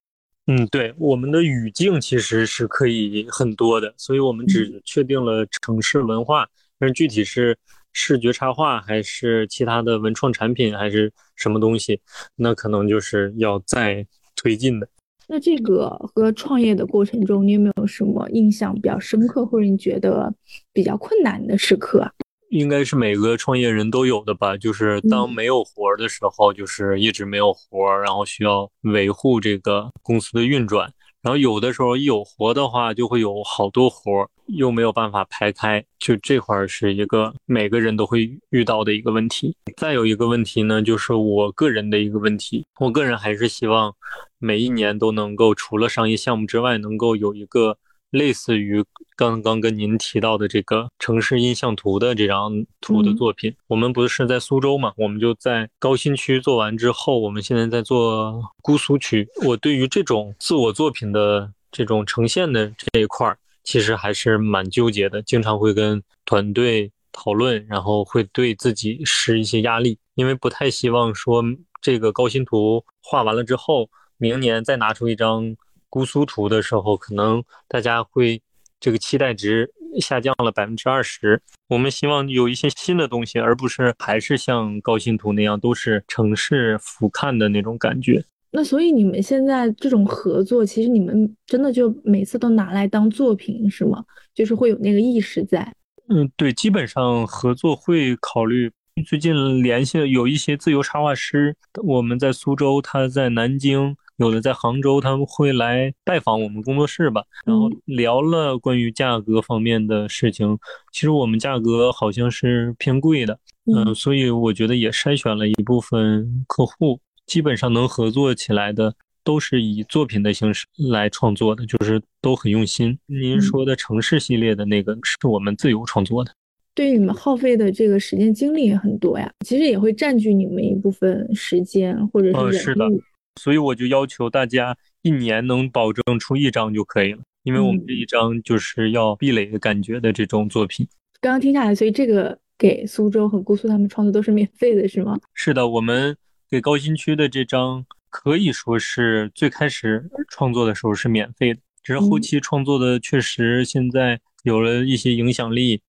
[0.46, 6.48] 嗯，对，我们的语境其实是可以很多的，所以我们只确定了城市文化，
[6.81, 7.57] 但是具体是
[7.92, 12.00] 视觉插画还是其他的文创产品还是什么东西，
[12.35, 14.88] 那可能就是要再推进的。
[15.28, 20.35] 那这个和创业的过程中，你有没有什么印象比较深刻，或者你觉得
[20.72, 22.12] 比较困难的时刻？
[22.53, 30.93] 应该是每个创业人都有的吧，就是当没有活的时候，就是一直没有活，然后需要维护这个公司的运转。
[31.23, 39.57] 然后有的时候一有活的话，就会有好多活，又没有办法排开，就这块是一个每个人都会遇到的一个问题。
[39.79, 43.95] 再有一个问题呢，就是我个人的一个问题，我个人还是希望
[44.38, 47.79] 每一年都能够除了商业项目之外，能够有一个。
[48.12, 48.85] 类似于
[49.16, 54.92] 刚刚跟您提到的这个城市印象图的这张图的作品，我们不是在苏州嘛？
[54.98, 59.27] 我们就在高新区做完之后，我们现在在做姑苏区。
[59.46, 71.42] 我对于这种自我作品的这种呈现的这一块儿，其实还是蛮纠结的，经常会跟团队讨论，然后会对自己施一些压力，因为不太希望说
[71.81, 75.57] 这个高新图画完了之后，明年再拿出一张。
[75.92, 78.40] 姑苏图的时候，可能大家会
[78.81, 81.38] 这个期待值下降了百分之二十。
[81.68, 88.24] 我们希望有一些新的东西，而不是还是像高新图那样都是城市俯瞰的那种感觉。
[88.52, 94.02] 那所以你们现在这种合作，其实你们真的就每次都拿来当作品是吗？
[94.35, 95.70] 就是会有那个意识在。
[96.09, 98.72] 嗯，对，基本上合作会考虑。
[99.07, 103.94] 最近联系有一些自由插画师，我们在苏州，他在南京。
[104.22, 110.56] 有的在杭州，他们会来拜访我们工作室吧，然后聊了关于价格方面的事情。
[110.92, 122.98] 其实我们价格好像是偏贵的，嗯，所以我觉得也筛选了一部分客户，基本上能合作起来的都是以作品的形式来创作的，就是都很用心。
[123.06, 126.32] 您说的城市系列的那个是我们自由创作的，
[126.74, 133.02] 对于你们耗费的这个时间精力也很多呀，其实也会占据你们一部分时间或者是人力。
[133.40, 140.87] 所以我就要求大家一年能保证出一张就可以了，因为我们这一张就是要壁垒的感觉的这种作品。
[141.21, 145.18] 刚刚听下来，所以这个给苏州和姑苏他们创作都是免费的，是吗？
[145.35, 146.16] 是的，我们
[146.51, 155.81] 给高新区的这张可以说是最开始创作的时候是免费的，只是后期创作的确实现在有了一些影响力，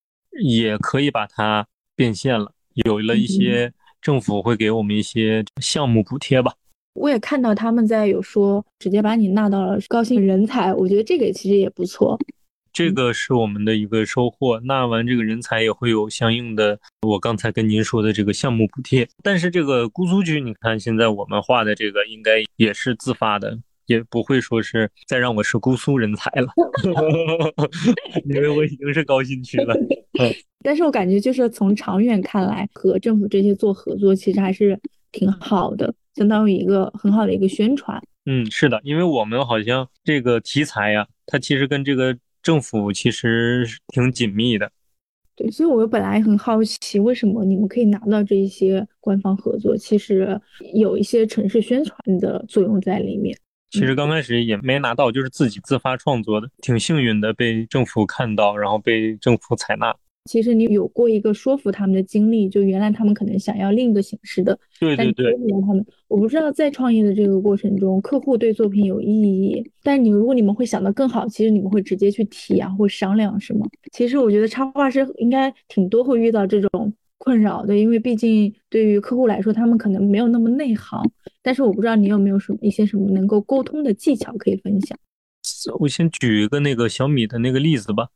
[0.42, 2.52] 也可以把它变现了，
[2.86, 6.54] 有了一些政府会给我们一些项目补贴吧。
[6.94, 12.18] 我也看到他们在有说直接把你纳到了高新人才，我觉得这个其实也不错。
[12.72, 14.58] 这个是我们的一个收获。
[14.60, 19.08] 纳完这个人才也会有相应的，我刚才跟您说的这个项目补贴。
[19.22, 26.48] 但是这个姑苏区，你看现在我们画的这个应该也是自发的，也不会说是再让我是姑苏人才了，
[28.26, 29.72] 因为我已经是高新区了。
[30.64, 34.76] 但是我感觉就是从长远看来，和政府这些做合作，其实还是
[35.12, 35.94] 挺好的。
[36.14, 38.02] 相当于一个很好的一个宣传。
[38.26, 44.70] 嗯，是的，因为我们好像这个题材呀，它其实跟这个政府其实挺紧密的。
[45.36, 49.76] 对，所以我本来很好奇，为什么你们可以拿到这一些官方合作？
[49.76, 50.40] 其实
[50.74, 53.36] 有一些城市宣传的作用在里面。
[53.70, 59.92] 其实刚开始也没拿到，就是自己自发创作的，挺幸运的，被政府看到，然后被政府采纳。
[60.24, 65.34] 其实你有过一个说服他们的经历，就原来他们可能想要另一个形式的，对对对。
[65.66, 73.66] 他们，我不知道在创业的这个过程中，客户对作品有异议，但你如果你们会想到更好，其实你们会直接去提啊，会商量，是吗？
[73.92, 81.02] 其实我觉得插画师应该挺多会遇到这种困扰的，因为毕竟对于客户来说，他们可能没有那么内行。
[81.42, 84.98] 但是我不知道你有没有什么一些什么能够沟通的技巧可以分享。
[85.78, 88.08] 我先举一个那个小米的那个例子吧，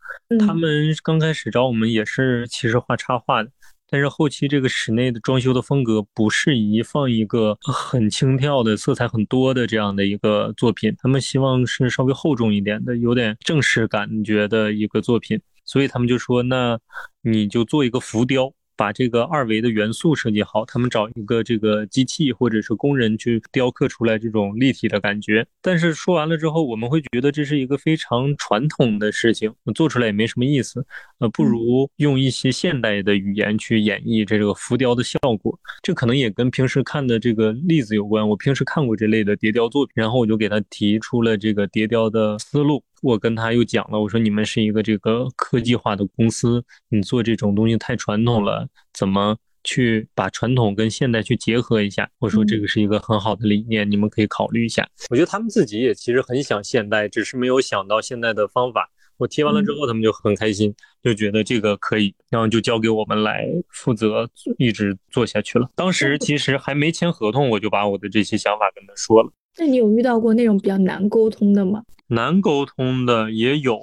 [0.47, 3.51] 他们刚开始找我们也是其实画插画的，
[3.91, 16.79] 但是后期这个室内的装修的风格不适宜放一个很轻跳的、色彩很多的这样的一个作品，他们希望是稍微厚重一点的、有点正式感觉的一个作品，所以他们就说，那
[17.23, 18.53] 你就做一个浮雕。
[18.79, 25.45] 把这个二维的元素设计好，他们找一个这个机器或者是工人去雕刻出来这种立体的感觉。
[25.61, 30.87] 但是说完了之后，我们会觉得这是一个非常传统的事情，做出来也没什么意思。
[31.19, 35.59] 呃，不如用一些现代的语言去演绎这个浮雕的效果。
[35.83, 38.29] 这可能也跟平时看的这个例子有关。
[38.29, 42.81] 我平时看过这类的叠雕作品，然后我就给他提出了这个叠雕的思路。
[43.03, 52.09] 我跟他又讲了，我说你们是一个这个科技化的公司，你做这种东西太传统了，怎么去把传统跟现代去结合一下？
[52.19, 54.89] 我说这个是一个很好的理念，你们可以考虑一下。
[55.11, 58.91] 我觉得他们自己也其实很想现代，只是没有想到现代的方法。
[59.17, 65.69] 我提完了之后，他们就很开心，就觉得这个可以，然后就交给我们来负责，一直做下去了。
[65.75, 69.33] 当时其实还没签合同，我就把我的这些想法跟他说了。
[69.59, 71.83] 那你有遇到过那种比较难沟通的吗？
[72.09, 73.81] 难沟通的也有，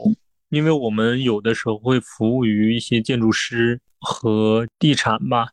[0.49, 5.47] 因为我们有的时候会服务于一些建筑师和地产吧，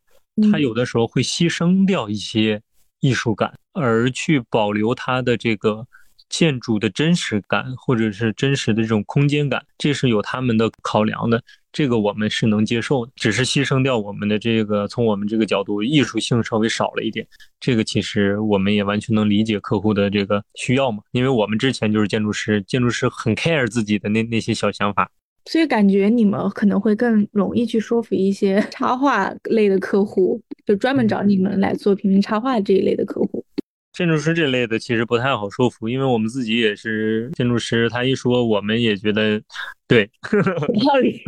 [0.51, 2.61] 他有的时候会牺牲掉一些
[3.01, 5.87] 艺术感，而去保留他的这个。
[6.29, 13.13] 建筑的真实感，或者是真实的这种空间感，这是有他们的考量的，这个我们是能接受的。
[13.17, 17.27] 只是牺牲掉我们的这个，从我们这个角度，艺术性稍微少了一点。
[17.59, 25.09] 这个其实我们也完全能理解客户的这个需要嘛，因为我们之前就是建筑师，建筑师很 care 自己的那那些小想法，
[25.47, 33.32] 所以感觉你们可能会更容易去说服一些插画类的客户，就专门找你们来做平面插画这一类的客户。
[33.93, 39.41] 建筑师这类的其实不太好说服，因为我们自己也是建筑师，他一说我们也觉得
[39.87, 41.21] 对， 有道理，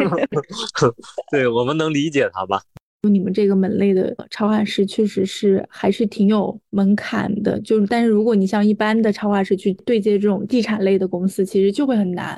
[1.30, 2.62] 对我们能理解他吧？
[3.02, 12.34] 就你们这个门类的插画师确实是还是挺有门槛的，就是但是如果你像一般的插画师去对接这种地产类的公司，其实就会很难。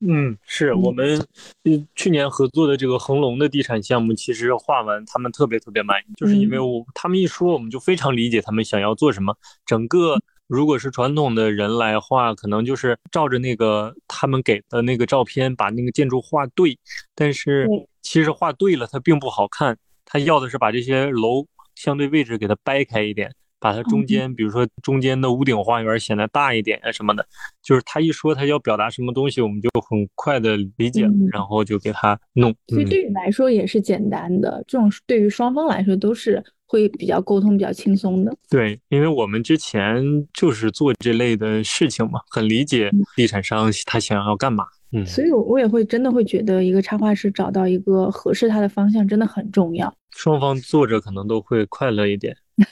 [0.00, 1.20] 嗯，是我们
[1.64, 9.36] 嗯去年合作的这个恒隆的地产项目，其实画完他们特别特别满意，就是因为我他们一说，我们就非常理解他们想要做什么。
[9.66, 16.78] 整个如果是传统的人来画，可能就是照着那个他们给的那个照片把那个建筑画对，
[17.16, 17.66] 但是
[18.00, 21.44] 其实画对了它并不好看，他要的是把这些楼
[21.74, 23.34] 相对位置给它掰开一点。
[23.60, 27.26] 把它中间，比如说中间的屋顶花园显得大一点啊什么的，
[27.62, 32.54] 就是他一说他要表达什么东西，我们就很快的理解了，然后就给他弄。
[32.68, 38.36] 所以对你来说也是简单的，这种对于双方来说都是会比较沟通比较轻松的。
[38.48, 40.02] 对，因为我们之前
[40.32, 44.64] 就是做这类的事情嘛，很理解地产商他想要干嘛。
[44.64, 49.92] 嗯，所以，我我也会真的会觉得，一个插画师找到一个合适他的方向真的很重要。
[50.16, 52.36] 双方作者可能都会快乐一点。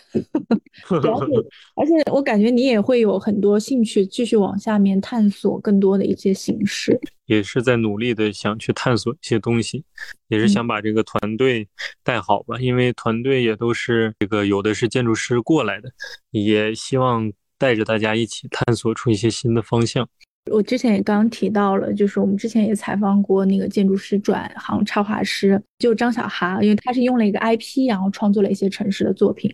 [1.76, 9.84] 而且我感觉你也会有很多兴趣继续往下面探索更多的一些形式，也是在努力的想去探索一些东西，
[10.26, 11.68] 也是想把这个团队
[12.02, 15.88] 带好吧，因为团队也都是这个有的是建筑师过来的，
[16.32, 20.08] 也希望带着大家一起探索出一些新的方向。
[20.50, 29.52] 我之前也刚刚提到了，就是我们之前也采访过那个建筑师转行插画师，就张小哈，因为他是用了一个 IP，然后创作了一些城市的作品。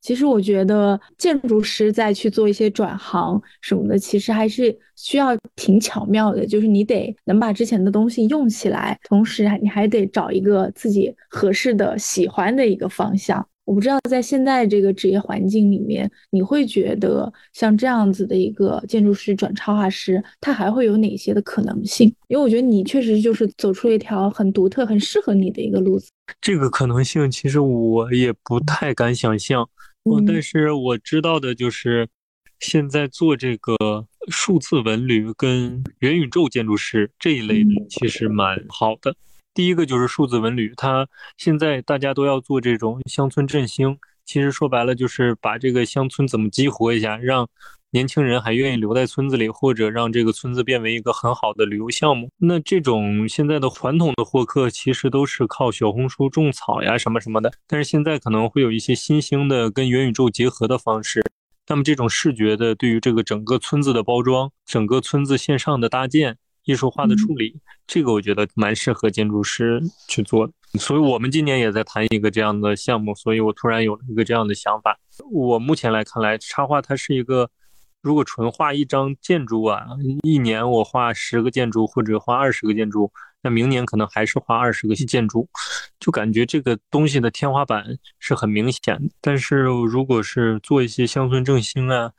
[0.00, 13.46] 其实我觉得建筑师再去做一些转行什么的，其实还是需要挺巧妙的，就是你得能把之前的东西用起来，同时你还得找一个自己合适的、喜欢的一个方向。
[13.64, 22.14] 我不知道在现在这个职业环境里面，你会觉得像这样子的一个建筑师转插画师，他还会有哪些的可能性？
[22.28, 26.10] 因为我觉得你确实就是走出了一条很独特、很适合你的一个路子。
[26.40, 29.66] 这个可能性其实我也不太敢想象，
[30.26, 32.06] 但是我知道的就是，
[32.60, 33.74] 现在做这个
[34.28, 39.16] 数字文旅跟元宇宙建筑师这一类的，其实蛮好的。
[39.54, 47.48] 第一个就是数字文旅，它现在大家都要做这种乡村振兴，其实说白了就是把这个乡村怎么激活一下，让
[47.90, 52.28] 年轻人还愿意留在村子里，或者让这个村子变为一个很好的旅游项目。
[52.38, 61.22] 那这种现在的传统的获客其实都是靠小红书种草呀什么什么的，但是现在可能会有一些新兴的跟元宇宙结合的方式。
[61.68, 66.36] 那么这种视觉的对于这个整个村子的包装，整个村子线上的搭建。
[66.64, 70.52] 艺术化的处理，这个我觉得蛮适合建筑师去做的。
[70.78, 74.98] 所以我们今年也在谈一个这样的项目，所以我突然有了一个这样的想法。
[75.30, 77.48] 我目前来看来，插画它是一个，
[78.02, 79.84] 如果纯画一张建筑啊，
[80.22, 83.12] 一年我画十个建筑或者画二十个建筑，
[83.42, 85.48] 那明年可能还是画二十个建筑，
[86.00, 87.84] 就感觉这个东西的天花板
[88.18, 89.14] 是很明显的。
[89.20, 92.10] 但是如果是做一些乡村振兴啊、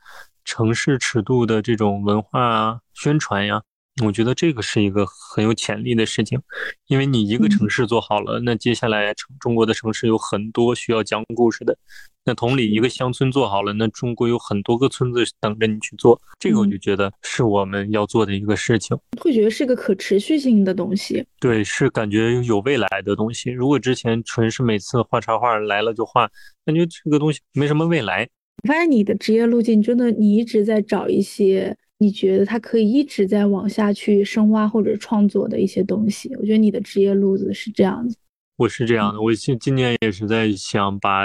[0.44, 3.62] 城市尺度的这种文化宣传呀。
[4.04, 6.38] 我觉得这个是一个很有潜力的事情，
[6.86, 11.76] 因为你一个城市做好了，那接下来城中国的城市有很多需要讲故事的。
[12.22, 16.20] 那同理，一个乡村做好了，那中国有很多个村子等着你去做。
[16.38, 21.24] 这个我就觉得是我们要做的一个事情，会觉得是个可持续性的东西。
[21.40, 23.50] 对，是感觉有未来的东西。
[23.50, 26.28] 如果之前纯是每次画插画来了就画，
[26.66, 28.28] 感觉这个东西没什么未来。
[28.62, 31.74] 我发现你的职业路径真的，你一直在找一些。
[31.98, 36.34] 你觉得他可以一直在往下去深挖或者创作的一些东西？
[36.36, 38.14] 我觉得你的职业路子是这样子。
[38.58, 41.24] 我是这样的，我今今年也是在想把，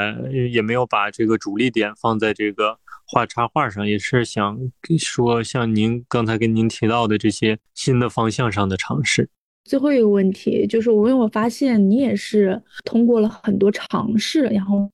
[0.51, 4.57] 也没有把这个主力点放在这个画插画上，也是想
[4.97, 9.29] 说像您刚才跟您提到的这些新的方向上的尝试。
[9.65, 14.89] 最后一个问题就是，我因为我发现你也是通过了很多尝试，然后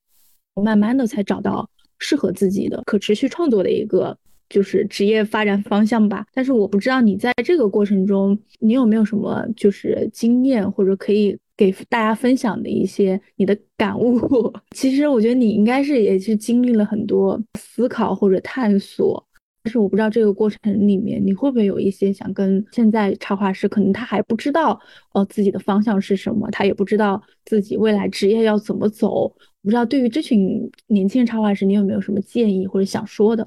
[0.63, 1.69] 慢慢的才找到
[1.99, 4.17] 适合自己的可持续创作的一个。
[4.49, 14.53] 就是职业发展方向吧，但是我不知道你在这个过程中，你有没有什么就是经验或者可以给大家分享的一些你的感悟。
[14.75, 19.21] 其实我觉得你应该是也是经历了很多思考或者探索，
[19.63, 24.79] 但是我不知道这个过程里面你会不会有一些想跟现在插画师，可能他还不知道
[25.13, 29.23] 哦自己的方向是什么，他也不知道自己未来职业要怎么走。
[29.63, 33.45] 我不知道对于这群年轻人插画师，你有没有什么建议或者想说的？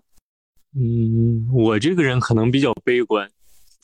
[0.76, 3.28] 嗯，我这个人可能比较悲观。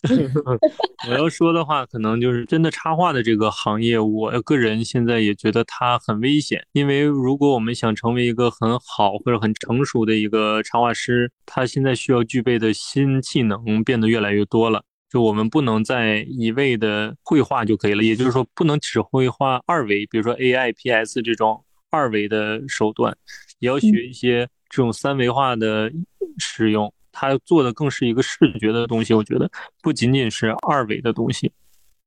[1.08, 6.64] 我要说的话，可能就是真的插画的这个行业，我个人现在也觉得它很危险。
[6.72, 14.84] 因为如果我们想成为一个很好或者很成熟的一个插画师，他现在需要具备的新技能变得越来越多了。
[15.10, 23.16] 就我们不能再一味的绘画就可以了，也就是说，不能只会画二维，比如说 AI、PS 这种二维的手段，
[23.58, 25.90] 也要学一些这种三维化的。
[26.38, 29.50] 使用它做的更是一个视觉的东西，我觉得
[29.82, 31.52] 不仅仅是二维的东西，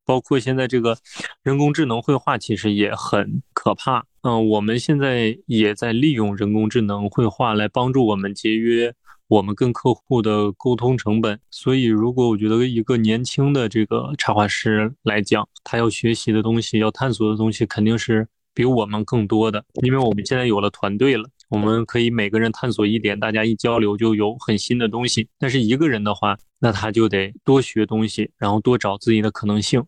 [0.06, 0.98] 包括现在这个
[1.44, 4.06] 人工智能绘画其实也很可怕。
[4.22, 8.94] 嗯，我们现在也在利用人工智能绘画来帮助我们节约
[9.28, 11.40] 我们跟客户的沟通成本。
[11.50, 21.30] 所以，如果我觉得一个年轻的这个插画师来讲，他要学习的东西、要探索的东西肯定是比我们更多的，因为我们现在有了团队了。
[21.50, 25.28] 我们可以每个人探索一点，大家一交流就有很新的东西。
[25.38, 29.84] 但是一个人的话，那他就得多学东西，然后多找自己的可能性。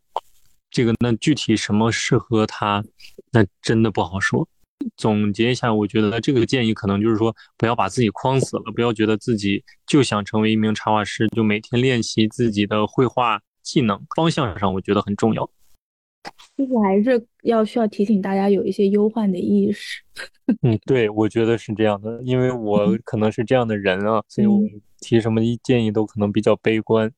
[0.72, 2.84] 这个那具体什么适合他，
[3.32, 4.48] 那真的不好说。
[4.98, 15.48] 总结一下，我觉得这个建议可能就是说，不要把自己框死了，不要觉得自己就想成为一名插画师，就每天练习自己的绘画技能，方向上我觉得很重要。
[16.58, 20.02] 就是还是要需要提醒大家有一些忧患的意识。
[20.62, 24.60] 嗯，对，我觉得是这样的，因为我可能是这样的人啊，所以我
[25.00, 27.12] 提什么建议都可能比较悲观。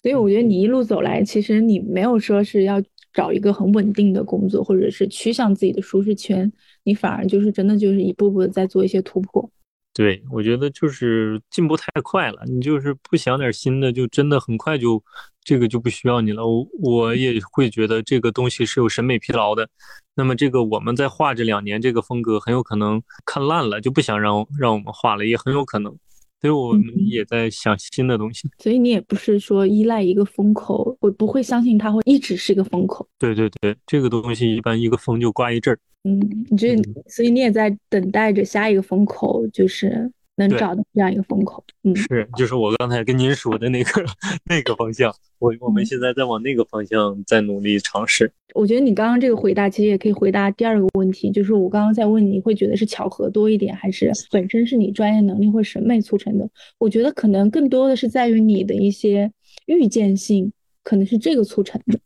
[0.00, 2.80] 所以我觉得你一路走来，其实你没有说是要
[3.12, 6.50] 找一个很稳定的工作，或者是趋向自己的舒适圈，
[6.84, 9.50] 你反而就是真的就是一步步的在做一些突破。
[9.96, 15.02] 对，我觉得就是进步太快了，你就是不想点新的，就真的很快就
[15.42, 16.46] 这个就不需要你了。
[16.46, 19.66] 我我也会觉得这个东西是有审美疲劳的。
[20.14, 25.96] 那么这个我们在画这两年，这个风格很有可能看烂了，就不想让让我们画了，也很有可能。
[26.40, 28.48] 所以我们也在想新的东西。
[28.58, 33.08] 所以你也不是说依赖一个风口，我不会相信它会一直是一个风口。
[33.18, 35.78] 对对对，这个东西一般一个风就刮一阵儿。
[36.04, 36.20] 嗯，
[36.50, 36.76] 你这，
[37.08, 41.62] 所以你也在等待着下一个风口，就是能找到这样一个风口。
[41.82, 44.04] 嗯，是，就是我刚才跟您说的那个
[44.44, 48.30] 那个方向，我我们现在在往那个方向在努力尝试。
[48.54, 56.48] 我觉得你刚刚这个回答其实也可以回答第二个问题，就是我刚刚在问你会觉得是巧合多一点，还是本身是你专业能力或审美促成的？
[56.78, 59.30] 我觉得可能更多的是在于你的一些
[59.66, 60.50] 预见性，
[60.82, 61.98] 可能是这个促成的。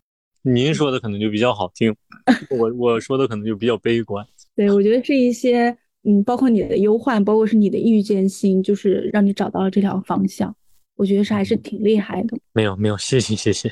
[0.42, 1.94] 您说的可能就比较好听，
[2.58, 4.26] 我我说的可能就比较悲观。
[4.56, 10.54] 对，我觉得是一些，嗯，包括你的忧患，包括是你的预见性，就是让你找到了这条方向。
[10.96, 12.36] 我觉得是还是挺厉害的。
[12.52, 13.70] 没有没有，谢谢谢谢。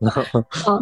[0.48, 0.80] 好，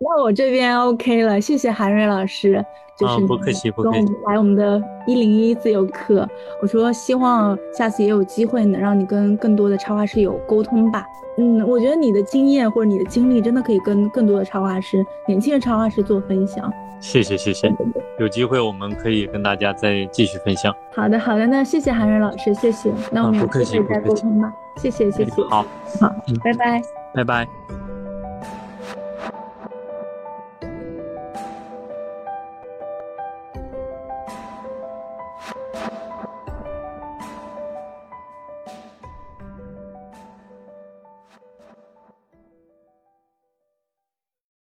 [0.00, 2.64] 那我这边 OK 了，谢谢韩瑞老师。
[2.98, 4.06] 就是不客气不客气。
[4.26, 6.28] 来我们的一零一自由课，
[6.60, 11.06] 我说希望下次也有机会能让你跟更多的插画师有沟通吧。
[11.38, 16.70] 嗯，我觉得你的经验或者你的经历真的可以跟更多的插画师、年轻的插画师做分享。
[17.00, 17.72] 谢谢谢谢，
[18.18, 20.74] 有机会我们可以跟大家再继续分享。
[20.94, 22.92] 好的好的，那谢谢韩瑞老师，谢谢。
[23.10, 24.52] 那我们有机会再沟通吧。
[24.76, 25.42] 谢谢谢谢。
[25.44, 25.64] 好，
[26.00, 26.82] 好，拜拜，
[27.14, 27.79] 拜拜。